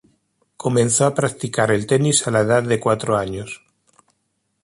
[0.57, 3.63] Comenzó a practicar el tenis a la edad de cuatro años.